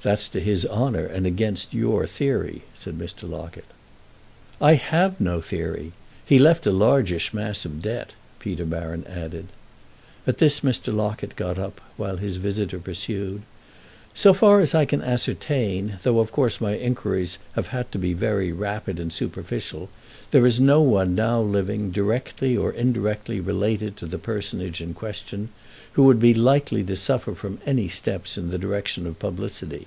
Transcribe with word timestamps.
"That's 0.00 0.28
to 0.28 0.38
his 0.38 0.64
honour 0.64 1.06
and 1.06 1.26
against 1.26 1.74
your 1.74 2.06
theory," 2.06 2.62
said 2.72 2.96
Mr. 2.96 3.28
Locket. 3.28 3.64
"I 4.60 4.74
have 4.74 5.20
no 5.20 5.40
theory. 5.40 5.90
He 6.24 6.38
left 6.38 6.66
a 6.68 6.70
largeish 6.70 7.34
mass 7.34 7.64
of 7.64 7.82
debt," 7.82 8.14
Peter 8.38 8.64
Baron 8.64 9.04
added. 9.08 9.48
At 10.24 10.38
this 10.38 10.60
Mr. 10.60 10.94
Locket 10.94 11.34
got 11.34 11.58
up, 11.58 11.80
while 11.96 12.18
his 12.18 12.36
visitor 12.36 12.78
pursued: 12.78 13.42
"So 14.14 14.32
far 14.32 14.60
as 14.60 14.72
I 14.74 14.84
can 14.84 15.02
ascertain, 15.02 15.98
though 16.04 16.20
of 16.20 16.30
course 16.32 16.60
my 16.60 16.74
inquiries 16.76 17.38
have 17.54 17.68
had 17.68 17.90
to 17.92 17.98
be 17.98 18.12
very 18.14 18.50
rapid 18.52 18.98
and 19.00 19.12
superficial, 19.12 19.90
there 20.32 20.46
is 20.46 20.58
no 20.60 20.80
one 20.80 21.14
now 21.14 21.40
living, 21.40 21.90
directly 21.90 22.56
or 22.56 22.72
indirectly 22.72 23.38
related 23.40 23.96
to 23.98 24.06
the 24.06 24.18
personage 24.18 24.80
in 24.80 24.92
question, 24.94 25.48
who 25.92 26.02
would 26.04 26.20
be 26.20 26.34
likely 26.34 26.82
to 26.84 26.94
suffer 26.96 27.34
from 27.34 27.58
any 27.64 27.88
steps 27.88 28.36
in 28.36 28.50
the 28.50 28.58
direction 28.58 29.06
of 29.06 29.18
publicity. 29.18 29.86